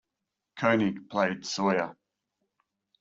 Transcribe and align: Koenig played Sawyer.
Koenig 0.55 1.07
played 1.11 1.45
Sawyer. 1.45 1.95